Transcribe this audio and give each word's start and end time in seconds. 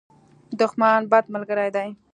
دښمن، 0.59 1.01
بد 1.11 1.25
ملګری 1.33 1.69
دی. 1.75 1.89